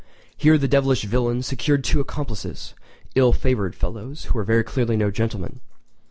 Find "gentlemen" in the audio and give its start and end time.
5.11-5.59